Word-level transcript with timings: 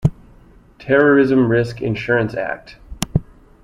Terrorism 0.79 1.47
Risk 1.47 1.79
Insurance 1.79 2.33
Act. 2.33 2.77